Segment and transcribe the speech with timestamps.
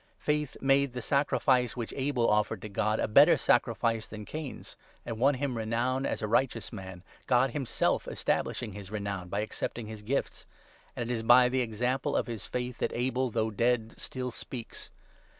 [0.17, 5.19] Faith made the sacrifice which Abel offered to God a better sacrifice than Cain's, and
[5.19, 10.01] won him renown as a righteous man, God himself establishing his renown by accepting his
[10.01, 10.47] gifts;
[10.95, 14.89] and it is by the example of his faith that Abel, though dead, still speaks.